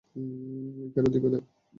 কেন 0.93 1.05
দিবে 1.13 1.29
না? 1.33 1.39